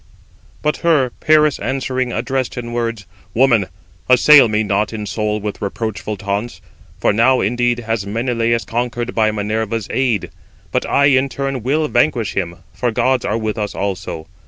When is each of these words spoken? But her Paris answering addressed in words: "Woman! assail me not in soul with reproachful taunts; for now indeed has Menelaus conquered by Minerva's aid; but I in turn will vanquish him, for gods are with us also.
But 0.63 0.77
her 0.77 1.11
Paris 1.19 1.59
answering 1.59 2.11
addressed 2.11 2.57
in 2.57 2.73
words: 2.73 3.05
"Woman! 3.35 3.67
assail 4.09 4.47
me 4.47 4.63
not 4.63 4.91
in 4.93 5.05
soul 5.05 5.39
with 5.39 5.61
reproachful 5.61 6.17
taunts; 6.17 6.59
for 6.99 7.13
now 7.13 7.39
indeed 7.39 7.77
has 7.81 8.03
Menelaus 8.03 8.65
conquered 8.65 9.13
by 9.13 9.29
Minerva's 9.29 9.85
aid; 9.91 10.31
but 10.71 10.87
I 10.87 11.05
in 11.05 11.29
turn 11.29 11.61
will 11.61 11.87
vanquish 11.87 12.33
him, 12.35 12.55
for 12.73 12.89
gods 12.89 13.25
are 13.25 13.37
with 13.37 13.59
us 13.59 13.75
also. 13.75 14.25